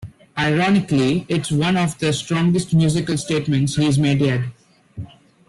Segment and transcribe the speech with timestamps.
[0.39, 4.41] Ironically, it's one of the strongest musical statements he's made yet.